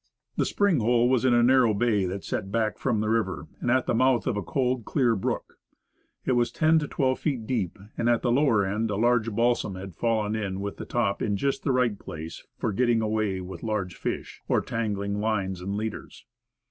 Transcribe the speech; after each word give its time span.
The 0.35 0.45
spring 0.47 0.79
hole 0.79 1.07
was 1.07 1.25
in 1.25 1.33
a 1.35 1.43
narrow 1.43 1.75
bay 1.75 2.05
that 2.07 2.23
set 2.23 2.51
back 2.51 2.79
from 2.79 3.01
the 3.01 3.07
river, 3.07 3.45
and 3.59 3.69
at 3.69 3.85
the 3.85 3.93
mouth 3.93 4.25
of 4.25 4.35
a 4.35 4.41
cold, 4.41 4.83
clear 4.83 5.15
brook; 5.15 5.59
it 6.25 6.31
was 6.31 6.51
ten 6.51 6.79
to 6.79 6.87
twelve 6.87 7.19
feet 7.19 7.45
deep, 7.45 7.77
and 7.99 8.09
at 8.09 8.23
the 8.23 8.31
lower 8.31 8.65
end 8.65 8.89
a 8.89 8.95
large 8.95 9.31
balsam 9.35 9.75
had 9.75 9.93
fallen 9.93 10.35
in 10.35 10.59
with 10.59 10.77
the 10.77 10.85
top 10.87 11.21
in 11.21 11.37
just 11.37 11.61
the 11.63 11.71
right 11.71 11.99
place 11.99 12.43
for 12.57 12.73
getting 12.73 12.99
away 13.03 13.41
with 13.41 13.61
large 13.61 13.95
fish, 13.95 14.41
or 14.47 14.59
tangling 14.59 15.19
lines 15.19 15.61
and 15.61 15.75
leaders. 15.77 16.25